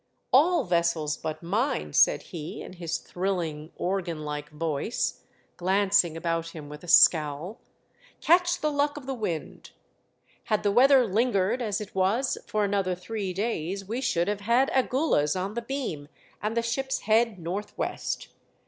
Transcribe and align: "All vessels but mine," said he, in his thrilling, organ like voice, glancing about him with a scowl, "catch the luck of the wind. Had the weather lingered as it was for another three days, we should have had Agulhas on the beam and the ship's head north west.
"All 0.33 0.63
vessels 0.63 1.15
but 1.15 1.43
mine," 1.43 1.93
said 1.93 2.23
he, 2.23 2.63
in 2.63 2.73
his 2.73 2.97
thrilling, 2.97 3.71
organ 3.75 4.25
like 4.25 4.49
voice, 4.49 5.25
glancing 5.57 6.17
about 6.17 6.49
him 6.55 6.69
with 6.69 6.83
a 6.83 6.87
scowl, 6.87 7.59
"catch 8.19 8.61
the 8.61 8.71
luck 8.71 8.97
of 8.97 9.05
the 9.05 9.13
wind. 9.13 9.69
Had 10.45 10.63
the 10.63 10.71
weather 10.71 11.05
lingered 11.05 11.61
as 11.61 11.79
it 11.79 11.93
was 11.93 12.39
for 12.47 12.63
another 12.63 12.95
three 12.95 13.31
days, 13.31 13.85
we 13.85 14.01
should 14.01 14.27
have 14.27 14.41
had 14.41 14.71
Agulhas 14.71 15.35
on 15.35 15.53
the 15.53 15.61
beam 15.61 16.07
and 16.41 16.57
the 16.57 16.63
ship's 16.63 17.01
head 17.01 17.37
north 17.37 17.77
west. 17.77 18.29